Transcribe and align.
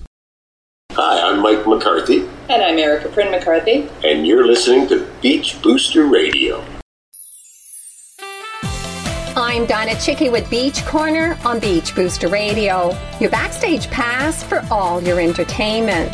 Hi, 0.93 1.21
I'm 1.29 1.41
Mike 1.41 1.68
McCarthy, 1.68 2.27
And 2.50 2.64
I'm 2.64 2.77
Erica 2.79 3.09
Prinn 3.09 3.29
McCarthy. 3.32 3.88
and 4.04 4.25
you're 4.27 4.45
listening 4.48 4.88
to 4.89 5.07
Beach 5.21 5.59
Booster 5.61 6.05
Radio. 6.05 6.64
I'm 9.57 9.65
Donna 9.65 9.93
Chycki 9.93 10.31
with 10.31 10.47
Beach 10.51 10.85
Corner 10.85 11.35
on 11.43 11.59
Beach 11.59 11.95
Booster 11.95 12.27
Radio, 12.27 12.95
your 13.20 13.31
backstage 13.31 13.89
pass 13.89 14.43
for 14.43 14.63
all 14.70 15.02
your 15.02 15.20
entertainment. 15.20 16.13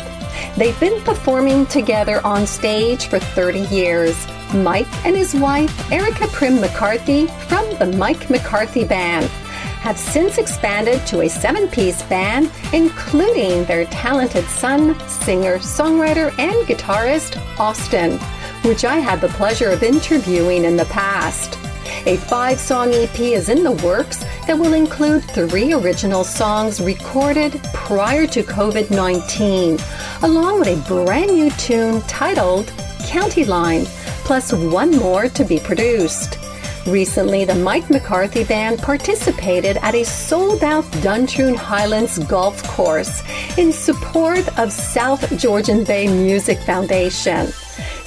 They've 0.56 0.80
been 0.80 0.98
performing 1.02 1.66
together 1.66 2.24
on 2.24 2.46
stage 2.46 3.08
for 3.08 3.18
30 3.18 3.58
years. 3.66 4.26
Mike 4.54 4.88
and 5.04 5.14
his 5.14 5.34
wife, 5.34 5.92
Erica 5.92 6.26
Prinn 6.28 6.58
McCarthy, 6.58 7.26
from 7.26 7.68
the 7.76 7.94
Mike 7.98 8.30
McCarthy 8.30 8.86
Band, 8.86 9.26
have 9.82 9.98
since 9.98 10.38
expanded 10.38 11.06
to 11.08 11.20
a 11.20 11.28
seven 11.28 11.68
piece 11.68 12.02
band, 12.04 12.50
including 12.72 13.66
their 13.66 13.84
talented 13.86 14.46
son, 14.46 14.98
singer, 15.06 15.58
songwriter, 15.58 16.30
and 16.38 16.66
guitarist, 16.66 17.36
Austin, 17.60 18.18
which 18.62 18.86
I 18.86 19.00
had 19.00 19.20
the 19.20 19.28
pleasure 19.28 19.68
of 19.68 19.82
interviewing 19.82 20.64
in 20.64 20.78
the 20.78 20.86
past. 20.86 21.58
A 22.06 22.18
five 22.18 22.60
song 22.60 22.92
EP 22.92 23.18
is 23.18 23.48
in 23.48 23.64
the 23.64 23.72
works 23.72 24.18
that 24.46 24.58
will 24.58 24.74
include 24.74 25.24
three 25.24 25.72
original 25.72 26.22
songs 26.22 26.78
recorded 26.78 27.58
prior 27.72 28.26
to 28.26 28.42
COVID 28.42 28.90
19, 28.90 29.78
along 30.22 30.58
with 30.58 30.68
a 30.68 30.86
brand 30.86 31.32
new 31.32 31.50
tune 31.52 32.02
titled 32.02 32.70
County 33.06 33.46
Line, 33.46 33.86
plus 34.26 34.52
one 34.52 34.90
more 34.98 35.30
to 35.30 35.44
be 35.44 35.58
produced. 35.58 36.38
Recently, 36.86 37.46
the 37.46 37.54
Mike 37.54 37.88
McCarthy 37.88 38.44
Band 38.44 38.80
participated 38.80 39.78
at 39.78 39.94
a 39.94 40.04
sold 40.04 40.62
out 40.62 40.84
Duntroon 41.00 41.56
Highlands 41.56 42.18
golf 42.26 42.62
course 42.64 43.22
in 43.56 43.72
support 43.72 44.46
of 44.58 44.70
South 44.70 45.38
Georgian 45.38 45.84
Bay 45.84 46.06
Music 46.06 46.58
Foundation. 46.58 47.50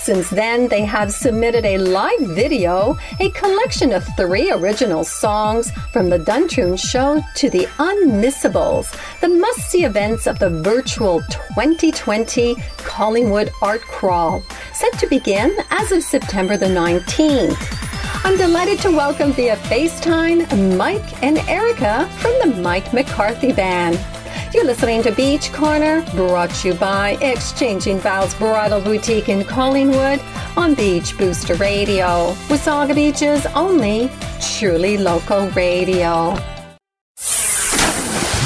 Since 0.07 0.29
then, 0.29 0.69
they 0.69 0.85
have 0.85 1.11
submitted 1.11 1.65
a 1.65 1.79
live 1.79 2.21
video, 2.21 2.97
a 3.19 3.29
collection 3.31 3.91
of 3.91 4.07
three 4.15 4.49
original 4.49 5.03
songs 5.03 5.69
from 5.91 6.09
the 6.09 6.17
Duntroon 6.17 6.79
show 6.79 7.21
to 7.35 7.49
the 7.49 7.65
Unmissables, 7.77 8.97
the 9.19 9.27
must 9.27 9.69
see 9.69 9.83
events 9.83 10.25
of 10.25 10.39
the 10.39 10.49
virtual 10.49 11.19
2020 11.55 12.55
Collingwood 12.77 13.51
Art 13.61 13.81
Crawl, 13.81 14.41
set 14.73 14.97
to 14.99 15.07
begin 15.07 15.53
as 15.71 15.91
of 15.91 16.01
September 16.01 16.55
the 16.55 16.67
19th. 16.67 17.57
I'm 18.23 18.37
delighted 18.37 18.79
to 18.83 18.91
welcome 18.91 19.33
via 19.33 19.57
FaceTime 19.57 20.77
Mike 20.77 21.21
and 21.21 21.37
Erica 21.49 22.09
from 22.19 22.31
the 22.39 22.61
Mike 22.61 22.93
McCarthy 22.93 23.51
Band. 23.51 23.99
You're 24.53 24.63
listening 24.63 25.03
to 25.03 25.11
Beach 25.11 25.51
Corner, 25.51 26.01
brought 26.15 26.49
to 26.51 26.69
you 26.69 26.73
by 26.73 27.17
Exchanging 27.21 27.99
Vows 27.99 28.33
Bridal 28.35 28.79
Boutique 28.79 29.27
in 29.27 29.43
Collingwood 29.43 30.21
on 30.55 30.73
Beach 30.73 31.17
Booster 31.17 31.55
Radio. 31.55 32.31
Wasaga 32.47 32.95
Beach's 32.95 33.45
only 33.47 34.09
truly 34.57 34.97
local 34.97 35.49
radio. 35.49 36.33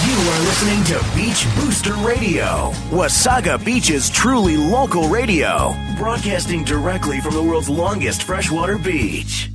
You 0.03 0.17
are 0.27 0.39
listening 0.39 0.83
to 0.85 0.99
Beach 1.15 1.45
Booster 1.55 1.93
Radio, 1.93 2.71
Wasaga 2.89 3.63
Beach's 3.63 4.09
truly 4.09 4.57
local 4.57 5.07
radio, 5.07 5.75
broadcasting 5.97 6.63
directly 6.63 7.21
from 7.21 7.35
the 7.35 7.43
world's 7.43 7.69
longest 7.69 8.23
freshwater 8.23 8.79
beach. 8.79 9.51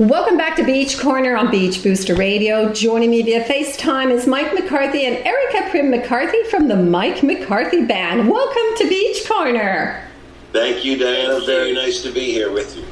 Welcome 0.00 0.36
back 0.36 0.56
to 0.56 0.64
Beach 0.64 0.98
Corner 0.98 1.36
on 1.36 1.52
Beach 1.52 1.80
Booster 1.80 2.16
Radio. 2.16 2.72
Joining 2.72 3.10
me 3.10 3.22
via 3.22 3.44
FaceTime 3.44 4.10
is 4.10 4.26
Mike 4.26 4.52
McCarthy 4.52 5.06
and 5.06 5.24
Erica 5.24 5.70
Prinn 5.70 5.88
McCarthy 5.88 6.42
from 6.50 6.66
the 6.66 6.74
Mike 6.74 7.22
McCarthy 7.22 7.84
Band. 7.84 8.28
Welcome 8.28 8.76
to 8.78 8.88
Beach 8.88 9.24
Corner. 9.28 10.04
Thank 10.52 10.84
you, 10.84 10.96
Dianna. 10.96 11.46
Very 11.46 11.72
nice 11.72 12.02
to 12.02 12.10
be 12.10 12.32
here 12.32 12.50
with 12.50 12.76
you. 12.76 12.84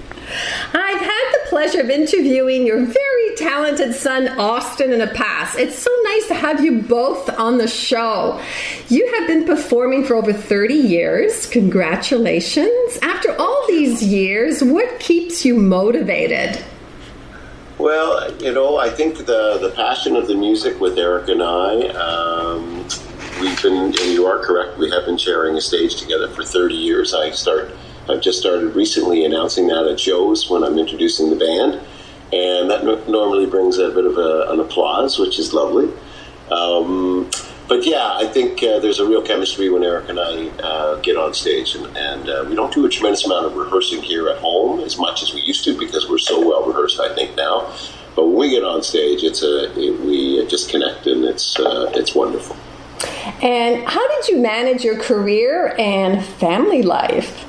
I've 0.74 1.00
had 1.00 1.32
the 1.32 1.48
pleasure 1.48 1.80
of 1.80 1.90
interviewing 1.90 2.64
your 2.64 2.86
very 2.86 3.34
talented 3.36 3.96
son, 3.96 4.28
Austin, 4.38 4.92
in 4.92 5.00
the 5.00 5.08
past. 5.08 5.58
It's 5.58 5.76
so 5.76 5.90
nice 6.04 6.28
to 6.28 6.34
have 6.34 6.64
you 6.64 6.82
both 6.82 7.28
on 7.36 7.58
the 7.58 7.66
show. 7.66 8.40
You 8.86 9.12
have 9.18 9.26
been 9.26 9.44
performing 9.44 10.04
for 10.04 10.14
over 10.14 10.32
30 10.32 10.74
years. 10.74 11.48
Congratulations. 11.48 12.96
After 13.02 13.36
all 13.40 13.64
these 13.66 14.04
years, 14.04 14.62
what 14.62 15.00
keeps 15.00 15.44
you 15.44 15.56
motivated? 15.56 16.62
Well, 17.82 18.32
you 18.36 18.52
know, 18.52 18.76
I 18.76 18.90
think 18.90 19.18
the 19.18 19.58
the 19.60 19.72
passion 19.74 20.14
of 20.14 20.28
the 20.28 20.36
music 20.36 20.80
with 20.80 20.96
Eric 20.96 21.28
and 21.28 21.42
I, 21.42 21.88
um, 21.88 22.86
we've 23.40 23.60
been, 23.60 23.74
and 23.86 23.98
you 23.98 24.24
are 24.24 24.38
correct, 24.38 24.78
we 24.78 24.88
have 24.92 25.04
been 25.04 25.18
sharing 25.18 25.56
a 25.56 25.60
stage 25.60 25.96
together 25.96 26.28
for 26.28 26.44
30 26.44 26.76
years. 26.76 27.12
I 27.12 27.32
start, 27.32 27.72
I've 28.08 28.20
just 28.20 28.38
started 28.38 28.76
recently 28.76 29.24
announcing 29.24 29.66
that 29.66 29.88
at 29.88 29.98
shows 29.98 30.48
when 30.48 30.62
I'm 30.62 30.78
introducing 30.78 31.30
the 31.30 31.34
band, 31.34 31.80
and 32.32 32.70
that 32.70 32.84
no- 32.84 33.02
normally 33.08 33.46
brings 33.46 33.78
a 33.78 33.90
bit 33.90 34.06
of 34.06 34.16
a, 34.16 34.52
an 34.52 34.60
applause, 34.60 35.18
which 35.18 35.40
is 35.40 35.52
lovely. 35.52 35.92
Um, 36.52 37.28
but 37.72 37.86
yeah, 37.86 38.12
I 38.18 38.26
think 38.26 38.62
uh, 38.62 38.80
there's 38.80 39.00
a 39.00 39.06
real 39.06 39.22
chemistry 39.22 39.70
when 39.70 39.82
Eric 39.82 40.10
and 40.10 40.20
I 40.20 40.48
uh, 40.62 40.96
get 40.96 41.16
on 41.16 41.32
stage, 41.32 41.74
and, 41.74 41.96
and 41.96 42.28
uh, 42.28 42.44
we 42.46 42.54
don't 42.54 42.70
do 42.70 42.84
a 42.84 42.88
tremendous 42.90 43.24
amount 43.24 43.46
of 43.46 43.56
rehearsing 43.56 44.02
here 44.02 44.28
at 44.28 44.36
home 44.40 44.80
as 44.80 44.98
much 44.98 45.22
as 45.22 45.32
we 45.32 45.40
used 45.40 45.64
to 45.64 45.78
because 45.78 46.06
we're 46.06 46.18
so 46.18 46.46
well 46.46 46.66
rehearsed. 46.66 47.00
I 47.00 47.14
think 47.14 47.34
now, 47.34 47.74
but 48.14 48.26
when 48.26 48.36
we 48.36 48.50
get 48.50 48.62
on 48.62 48.82
stage, 48.82 49.22
it's 49.22 49.42
a 49.42 49.72
it, 49.80 49.98
we 50.00 50.46
just 50.48 50.68
connect, 50.68 51.06
and 51.06 51.24
it's 51.24 51.58
uh, 51.58 51.90
it's 51.94 52.14
wonderful. 52.14 52.56
And 53.40 53.88
how 53.88 54.06
did 54.16 54.28
you 54.28 54.36
manage 54.36 54.84
your 54.84 54.98
career 54.98 55.74
and 55.78 56.22
family 56.22 56.82
life? 56.82 57.46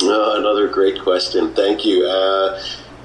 Uh, 0.00 0.36
another 0.36 0.68
great 0.68 1.02
question. 1.02 1.52
Thank 1.52 1.84
you. 1.84 2.06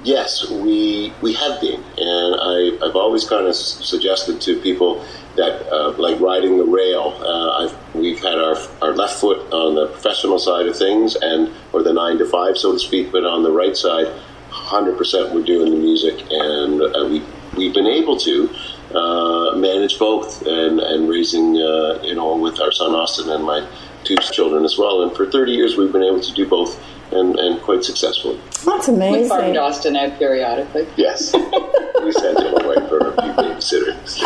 Yes, 0.02 0.48
we 0.50 1.12
we 1.20 1.34
have 1.34 1.60
been, 1.60 1.82
and 1.98 2.34
I, 2.40 2.86
I've 2.86 2.96
always 2.96 3.28
kind 3.28 3.46
of 3.46 3.54
suggested 3.54 4.40
to 4.42 4.58
people 4.62 5.04
that, 5.36 5.70
uh, 5.70 5.90
like 5.98 6.18
riding 6.20 6.56
the 6.56 6.64
rail, 6.64 7.14
uh, 7.20 7.70
we've 7.94 8.18
had 8.18 8.38
our 8.38 8.56
our 8.80 8.94
left 8.94 9.20
foot 9.20 9.52
on 9.52 9.74
the 9.74 9.88
professional 9.88 10.38
side 10.38 10.66
of 10.66 10.76
things, 10.76 11.16
and 11.16 11.52
or 11.74 11.82
the 11.82 11.92
nine 11.92 12.16
to 12.16 12.24
five, 12.24 12.56
so 12.56 12.72
to 12.72 12.78
speak, 12.78 13.12
but 13.12 13.26
on 13.26 13.42
the 13.42 13.52
right 13.52 13.76
side, 13.76 14.06
hundred 14.48 14.96
percent, 14.96 15.34
we're 15.34 15.44
doing 15.44 15.70
the 15.70 15.76
music, 15.76 16.24
and 16.30 16.80
uh, 16.80 17.06
we 17.06 17.22
we've 17.56 17.74
been 17.74 17.86
able 17.86 18.16
to. 18.18 18.48
Uh, 18.92 19.54
manage 19.54 20.00
both 20.00 20.44
and 20.48 20.80
and 20.80 21.08
raising 21.08 21.56
uh, 21.56 21.96
you 22.02 22.12
know 22.12 22.34
with 22.34 22.60
our 22.60 22.72
son 22.72 22.92
Austin 22.92 23.30
and 23.30 23.44
my 23.44 23.64
two 24.02 24.16
children 24.32 24.64
as 24.64 24.76
well 24.76 25.04
and 25.04 25.16
for 25.16 25.30
30 25.30 25.52
years 25.52 25.76
we've 25.76 25.92
been 25.92 26.02
able 26.02 26.18
to 26.20 26.32
do 26.32 26.44
both 26.44 26.82
and, 27.12 27.38
and 27.38 27.60
quite 27.62 27.84
successfully 27.84 28.40
That's 28.64 28.88
amazing. 28.88 28.88
We 28.88 29.06
amazing. 29.08 29.28
farmed 29.28 29.56
Austin 29.56 29.96
out 29.96 30.18
periodically. 30.18 30.86
Yes. 30.96 31.34
we 32.04 32.12
sent 32.12 32.38
him 32.38 32.54
away 32.64 32.76
for 32.88 32.98
a 32.98 33.22
few 33.22 33.32
babysitters. 33.32 34.20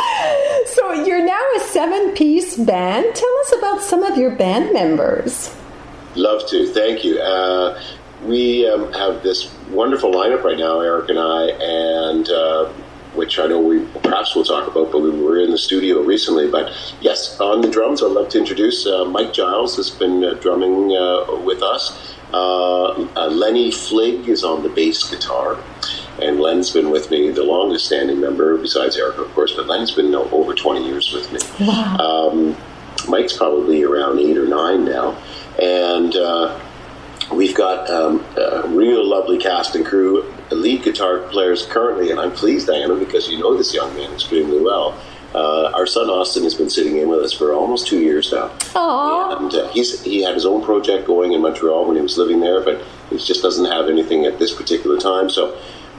So 0.66 0.92
you're 0.92 1.24
now 1.24 1.42
a 1.56 1.60
seven-piece 1.60 2.56
band. 2.56 3.14
Tell 3.14 3.38
us 3.40 3.54
about 3.58 3.82
some 3.82 4.02
of 4.02 4.16
your 4.16 4.34
band 4.34 4.72
members. 4.72 5.54
Love 6.14 6.48
to. 6.48 6.66
Thank 6.72 7.04
you. 7.04 7.20
Uh, 7.20 7.80
we 8.24 8.68
um, 8.68 8.92
have 8.92 9.22
this 9.22 9.52
wonderful 9.70 10.12
lineup 10.12 10.42
right 10.44 10.58
now, 10.58 10.80
Eric 10.80 11.10
and 11.10 11.18
I, 11.18 11.46
and 11.60 12.28
uh, 12.28 12.72
which 13.14 13.38
I 13.38 13.46
know 13.46 13.60
we 13.60 13.84
perhaps 14.02 14.34
we'll 14.34 14.44
talk 14.44 14.66
about, 14.66 14.90
but 14.90 15.00
we 15.00 15.10
were 15.10 15.38
in 15.38 15.50
the 15.50 15.58
studio 15.58 16.00
recently. 16.00 16.50
But 16.50 16.72
yes, 17.00 17.38
on 17.40 17.60
the 17.60 17.68
drums, 17.68 18.02
I'd 18.02 18.12
love 18.12 18.28
to 18.30 18.38
introduce 18.38 18.86
uh, 18.86 19.04
Mike 19.04 19.32
Giles 19.32 19.76
has 19.76 19.90
been 19.90 20.24
uh, 20.24 20.34
drumming 20.34 20.96
uh, 20.96 21.40
with 21.44 21.62
us. 21.62 22.13
Uh, 22.34 23.06
uh, 23.14 23.28
Lenny 23.28 23.70
Flig 23.70 24.28
is 24.28 24.42
on 24.42 24.64
the 24.64 24.68
bass 24.68 25.08
guitar. 25.08 25.56
And 26.20 26.40
Len's 26.40 26.70
been 26.70 26.90
with 26.90 27.08
me, 27.10 27.30
the 27.30 27.44
longest 27.44 27.86
standing 27.86 28.20
member, 28.20 28.56
besides 28.56 28.96
Eric, 28.96 29.18
of 29.18 29.32
course, 29.34 29.52
but 29.52 29.66
Len's 29.66 29.92
been 29.92 30.12
over 30.14 30.52
20 30.52 30.84
years 30.84 31.12
with 31.12 31.32
me. 31.32 31.38
Um, 32.00 32.56
Mike's 33.08 33.36
probably 33.36 33.84
around 33.84 34.18
eight 34.18 34.36
or 34.36 34.46
nine 34.48 34.84
now. 34.84 35.16
And 35.60 36.16
uh, 36.16 36.58
we've 37.32 37.54
got 37.54 37.88
um, 37.88 38.24
a 38.36 38.66
real 38.66 39.06
lovely 39.08 39.38
cast 39.38 39.76
and 39.76 39.86
crew. 39.86 40.32
The 40.48 40.56
lead 40.56 40.82
guitar 40.82 41.20
players 41.30 41.66
currently, 41.66 42.10
and 42.10 42.18
I'm 42.18 42.32
pleased, 42.32 42.68
Dianna, 42.68 42.98
because 42.98 43.28
you 43.28 43.38
know 43.38 43.56
this 43.56 43.72
young 43.72 43.94
man 43.96 44.12
extremely 44.12 44.60
well. 44.60 44.98
Uh, 45.34 45.72
our 45.74 45.86
son 45.86 46.08
Austin 46.08 46.44
has 46.44 46.54
been 46.54 46.70
sitting 46.70 46.96
in 46.96 47.08
with 47.08 47.20
us 47.20 47.32
for 47.32 47.52
almost 47.52 47.88
two 47.88 47.98
years 47.98 48.30
now. 48.32 48.48
Aww. 48.74 49.40
And 49.40 49.54
uh, 49.54 49.68
he's 49.68 50.00
he 50.02 50.22
had 50.22 50.34
his 50.34 50.46
own 50.46 50.62
project 50.62 51.06
going 51.06 51.32
in 51.32 51.42
Montreal 51.42 51.86
when 51.86 51.96
he 51.96 52.02
was 52.02 52.16
living 52.16 52.40
there, 52.40 52.60
but 52.60 52.82
he 53.10 53.18
just 53.18 53.42
doesn't 53.42 53.64
have 53.64 53.88
anything 53.88 54.26
at 54.26 54.38
this 54.38 54.54
particular 54.54 54.96
time. 54.96 55.28
So 55.28 55.58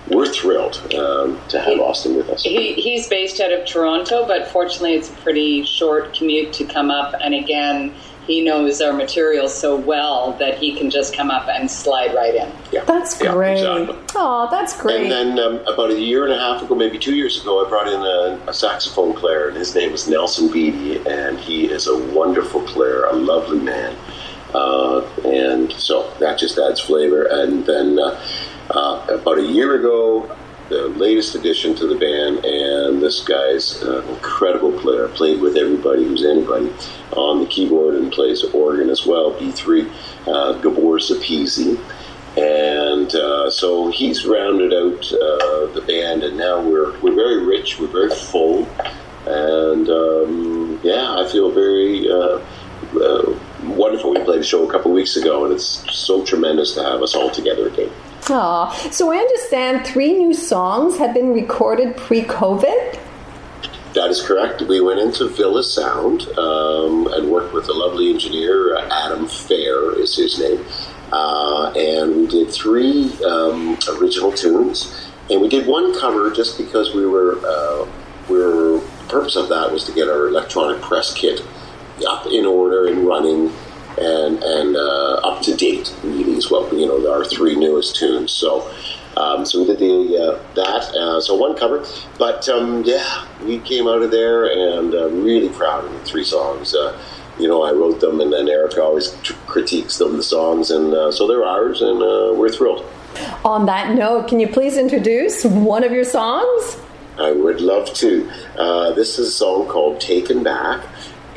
we're 0.10 0.28
thrilled 0.28 0.78
um, 0.94 1.40
to 1.50 1.60
have 1.60 1.80
Austin 1.80 2.16
with 2.16 2.30
us. 2.30 2.44
He, 2.44 2.74
he's 2.74 3.08
based 3.08 3.40
out 3.42 3.52
of 3.52 3.66
Toronto, 3.66 4.26
but 4.26 4.48
fortunately, 4.48 4.94
it's 4.94 5.10
a 5.10 5.14
pretty 5.14 5.64
short 5.64 6.14
commute 6.14 6.54
to 6.54 6.66
come 6.66 6.92
up. 6.92 7.16
And 7.20 7.34
again, 7.34 7.94
he 8.28 8.44
knows 8.44 8.82
our 8.82 8.94
material 8.94 9.48
so 9.48 9.76
well 9.76 10.34
that 10.40 10.58
he 10.58 10.76
can 10.76 10.90
just 10.90 11.16
come 11.16 11.30
up 11.30 11.48
and 11.48 11.70
slide 11.70 12.14
right 12.16 12.36
in. 12.36 12.52
Yeah. 12.72 12.84
That's 12.86 13.20
Yeah, 13.22 13.34
great. 13.34 13.54
exactly. 13.60 13.96
Oh, 14.16 14.48
that's 14.50 14.80
great. 14.80 15.02
And 15.12 15.12
then 15.12 15.40
um, 15.40 15.56
about 15.68 15.92
a 15.92 16.00
year 16.00 16.24
and 16.26 16.34
a 16.34 16.38
half 16.40 16.62
ago, 16.64 16.74
maybe 16.76 16.98
two 16.98 17.16
years 17.16 17.42
ago, 17.42 17.66
I 17.66 17.70
brought 17.70 17.88
in 17.88 18.02
a, 18.02 18.50
a 18.50 18.54
saxophone 18.54 19.14
player, 19.14 19.48
and 19.50 19.58
his 19.58 19.76
name 19.76 19.92
is 19.92 20.08
Nelson 20.08 20.52
Beatty, 20.52 21.06
and 21.08 21.38
he 21.38 21.66
is 21.66 21.88
a 21.88 21.98
wonderful 22.14 22.62
player, 22.64 23.06
a 23.06 23.14
lovely 23.14 23.60
man. 23.60 23.96
Uh, 24.54 25.02
and 25.26 25.72
so 25.74 26.10
that 26.20 26.40
just 26.40 26.58
adds 26.58 26.80
flavor. 26.80 27.26
And 27.26 27.66
then 27.66 28.00
uh, 28.00 28.20
uh, 28.72 29.06
about 29.10 29.38
a 29.38 29.44
year 29.44 29.76
ago, 29.76 30.36
the 30.70 30.88
latest 30.90 31.36
addition 31.36 31.76
to 31.76 31.88
the 31.88 31.96
band, 31.96 32.44
and 32.44 33.02
this 33.02 33.24
guy's 33.24 33.82
an 33.84 34.08
incredible 34.10 34.72
player. 34.80 35.08
Played 35.10 35.42
with 35.42 35.58
everybody 35.58 36.04
who's 36.04 36.26
anybody 36.26 36.74
on 37.12 37.40
the 37.40 37.46
keyboard 37.48 37.96
and 37.96 38.12
plays 38.12 38.44
organ 38.44 38.90
as 38.90 39.06
well. 39.06 39.34
B3, 39.34 39.90
uh, 40.28 40.54
Gabor 40.62 41.00
Sapizi. 41.00 41.80
And 42.38 43.14
uh, 43.16 43.50
so 43.50 43.90
he's 43.92 44.26
rounded 44.26 44.74
out 44.74 45.06
uh, 45.14 45.68
the 45.74 45.84
band, 45.88 46.24
and 46.24 46.38
now 46.38 46.60
we're 46.62 47.00
we're 47.00 47.16
very 47.16 47.46
rich, 47.46 47.80
we're 47.80 47.88
very 47.88 48.10
full, 48.10 48.68
and 49.26 49.90
um, 49.90 50.80
yeah, 50.84 51.16
I 51.18 51.30
feel 51.32 51.50
very 51.50 52.12
uh, 52.12 52.42
uh, 53.00 53.40
wonderful. 53.64 54.14
We 54.14 54.20
played 54.26 54.42
a 54.42 54.44
show 54.44 54.68
a 54.68 54.72
couple 54.72 54.92
weeks 54.92 55.16
ago, 55.16 55.46
and 55.46 55.54
it's 55.54 55.86
so 55.96 56.26
tremendous 56.26 56.74
to 56.74 56.84
have 56.84 57.02
us 57.02 57.16
all 57.16 57.30
together 57.30 57.68
again. 57.68 57.92
Aw. 58.30 58.90
So 58.92 59.12
I 59.12 59.18
understand 59.18 59.86
three 59.86 60.14
new 60.14 60.34
songs 60.34 60.98
have 60.98 61.14
been 61.14 61.34
recorded 61.34 61.96
pre-COVID. 61.96 63.00
That 63.94 64.10
is 64.10 64.22
correct. 64.22 64.62
We 64.64 64.82
went 64.82 65.00
into 65.00 65.28
Villa 65.30 65.64
Sound 65.64 66.28
um, 66.38 67.08
and 67.14 67.32
worked 67.32 67.54
with 67.54 67.70
a 67.70 67.74
lovely 67.74 68.10
engineer, 68.10 68.76
uh, 68.76 68.90
Adam 68.92 69.28
Fair 69.28 69.98
is 69.98 70.16
his 70.16 70.38
name, 70.38 70.66
uh, 71.14 71.72
and 71.78 72.16
we 72.16 72.28
did 72.28 72.52
three 72.52 73.14
um, 73.24 73.78
original 73.98 74.34
tunes, 74.34 75.10
and 75.30 75.40
we 75.40 75.48
did 75.48 75.66
one 75.66 75.98
cover 75.98 76.30
just 76.32 76.58
because 76.58 76.94
we 76.94 77.06
were 77.06 77.40
uh, 77.46 77.88
we 78.28 78.38
were 78.38 78.82
the 79.06 79.12
purpose 79.12 79.36
of 79.36 79.50
that 79.50 79.72
was 79.72 79.86
to 79.86 79.94
get 79.94 80.10
our 80.10 80.28
electronic 80.28 80.82
press 80.82 81.14
kit 81.14 81.42
up 82.08 82.26
in 82.26 82.46
order 82.46 82.88
and 82.88 83.06
running 83.06 83.54
and 83.98 84.44
and 84.44 84.76
uh, 84.76 85.14
up 85.24 85.42
to 85.44 85.56
date 85.56 85.94
really 86.04 86.38
as 86.38 86.50
well. 86.50 86.68
You 86.74 86.88
know, 86.88 87.12
our 87.12 87.26
three 87.26 87.56
newest 87.56 87.96
tunes. 87.96 88.32
So. 88.32 88.72
Um, 89.18 89.46
so 89.46 89.62
we 89.62 89.68
did 89.68 89.80
the 89.80 90.18
uh, 90.18 90.54
that. 90.56 90.94
Uh, 90.94 91.22
so 91.22 91.36
one 91.36 91.56
cover, 91.56 91.86
but 92.20 92.50
um, 92.50 92.84
yeah, 92.84 93.26
we 93.46 93.60
came 93.60 93.88
out 93.88 94.02
of 94.02 94.12
there 94.12 94.44
and 94.44 94.94
uh, 94.94 95.08
really 95.10 95.48
proud 95.48 95.86
of 95.86 95.94
the 95.94 96.00
three 96.00 96.26
songs. 96.26 96.76
Uh, 96.76 97.02
you 97.40 97.48
know, 97.48 97.64
I 97.64 97.72
wrote 97.72 98.02
them, 98.02 98.20
and 98.20 98.32
then 98.32 98.50
Eric 98.50 98.78
always 98.78 99.12
tr- 99.22 99.34
critiques 99.48 99.98
them, 99.98 100.18
the 100.18 100.24
songs, 100.24 100.72
and 100.72 100.94
uh, 100.94 101.12
so 101.12 101.28
they're 101.28 101.46
ours, 101.46 101.82
and 101.82 102.02
uh, 102.02 102.34
we're 102.36 102.50
thrilled. 102.50 102.86
On 103.44 103.66
that 103.66 103.96
note, 103.96 104.28
can 104.28 104.40
you 104.40 104.48
please 104.48 104.78
introduce 104.78 105.46
one 105.46 105.84
of 105.84 105.92
your 105.92 106.04
songs? 106.04 106.78
I 107.18 107.32
would 107.32 107.62
love 107.62 107.94
to. 107.96 108.30
Uh, 108.58 108.92
this 108.94 109.18
is 109.18 109.30
a 109.30 109.32
song 109.32 109.68
called 109.68 110.02
Taken 110.02 110.44
Back, 110.44 110.86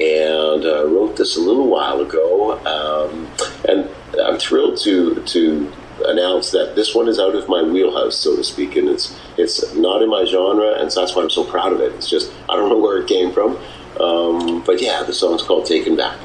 and 0.00 0.64
uh, 0.64 0.86
wrote 0.86 1.16
this 1.16 1.36
a 1.36 1.40
little 1.40 1.68
while 1.68 2.00
ago. 2.00 2.58
Um, 2.64 3.28
and 3.68 3.90
I'm 4.20 4.38
thrilled 4.38 4.78
to 4.78 5.22
to 5.22 5.72
announce 6.06 6.50
that 6.52 6.76
this 6.76 6.94
one 6.94 7.08
is 7.08 7.18
out 7.18 7.34
of 7.34 7.48
my 7.48 7.62
wheelhouse, 7.62 8.16
so 8.16 8.36
to 8.36 8.44
speak, 8.44 8.76
and 8.76 8.88
it's 8.88 9.16
it's 9.36 9.74
not 9.74 10.02
in 10.02 10.08
my 10.08 10.24
genre, 10.24 10.80
and 10.80 10.92
so 10.92 11.00
that's 11.00 11.14
why 11.14 11.22
I'm 11.22 11.30
so 11.30 11.44
proud 11.44 11.72
of 11.72 11.80
it. 11.80 11.92
It's 11.94 12.08
just 12.08 12.32
I 12.48 12.56
don't 12.56 12.68
know 12.70 12.78
where 12.78 12.98
it 12.98 13.08
came 13.08 13.32
from, 13.32 13.58
um, 14.00 14.62
but 14.64 14.80
yeah, 14.80 15.02
the 15.02 15.12
song's 15.12 15.42
called 15.42 15.66
Taken 15.66 15.96
Back. 15.96 16.18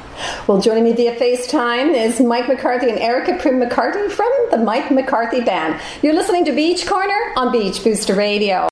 Well, 0.46 0.60
joining 0.60 0.84
me 0.84 0.92
via 0.92 1.16
FaceTime 1.16 1.92
is 1.92 2.20
Mike 2.20 2.46
McCarthy 2.46 2.88
and 2.88 2.98
Erica 3.00 3.36
Prinn 3.36 3.58
McCarthy 3.58 4.08
from 4.08 4.30
the 4.50 4.58
Mike 4.58 4.90
McCarthy 4.92 5.40
Band. 5.40 5.80
You're 6.02 6.14
listening 6.14 6.44
to 6.44 6.52
Beach 6.52 6.86
Corner 6.86 7.32
on 7.36 7.50
Beach 7.50 7.82
Booster 7.82 8.14
Radio. 8.14 8.68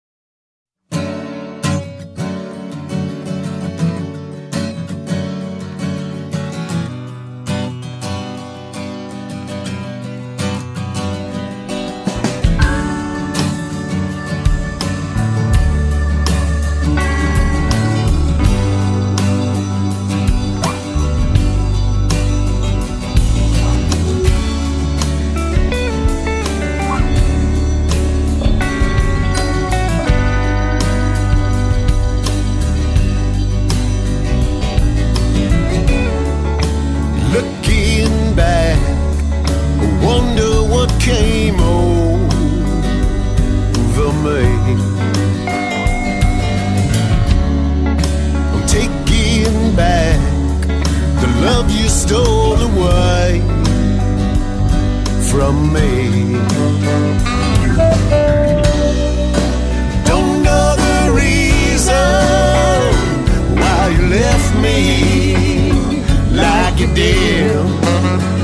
Like 67.14 68.41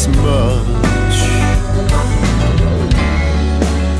this 0.00 0.16
much. 0.16 1.18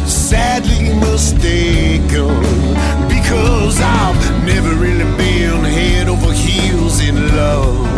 Sadly 0.09 0.95
mistaken, 0.95 2.40
because 3.09 3.80
I've 3.80 4.45
never 4.47 4.75
really 4.75 5.04
been 5.16 5.64
head 5.64 6.09
over 6.09 6.33
heels 6.33 7.00
in 7.00 7.16
love. 7.37 7.89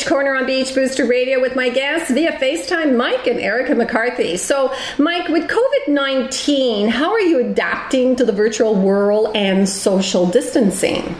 Beach 0.00 0.08
Corner 0.08 0.34
on 0.34 0.46
Beach 0.46 0.74
Booster 0.74 1.04
Radio 1.04 1.40
with 1.40 1.54
my 1.54 1.68
guests 1.68 2.10
via 2.10 2.32
FaceTime, 2.32 2.96
Mike 2.96 3.26
and 3.26 3.38
Erica 3.38 3.74
McCarthy. 3.74 4.38
So, 4.38 4.74
Mike, 4.96 5.28
with 5.28 5.46
COVID 5.46 5.88
19, 5.88 6.88
how 6.88 7.12
are 7.12 7.20
you 7.20 7.38
adapting 7.40 8.16
to 8.16 8.24
the 8.24 8.32
virtual 8.32 8.74
world 8.74 9.36
and 9.36 9.68
social 9.68 10.26
distancing? 10.26 11.16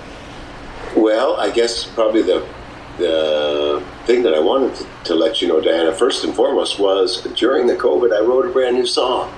Well, 0.96 1.36
I 1.38 1.50
guess 1.50 1.84
probably 1.84 2.22
the 2.22 2.48
the 2.96 3.84
thing 4.06 4.22
that 4.22 4.32
I 4.32 4.40
wanted 4.40 4.74
to, 4.76 4.86
to, 5.04 5.14
let 5.14 5.42
you 5.42 5.48
know, 5.48 5.60
Dianna, 5.60 5.94
first 5.94 6.24
and 6.24 6.34
foremost, 6.34 6.78
was 6.78 7.22
during 7.34 7.66
the 7.66 7.76
COVID, 7.76 8.16
I 8.16 8.20
wrote 8.20 8.46
a 8.46 8.50
brand 8.50 8.76
new 8.76 8.86
song. 8.86 9.30